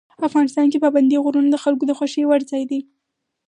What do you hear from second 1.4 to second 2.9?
د خلکو د خوښې وړ ځای دی.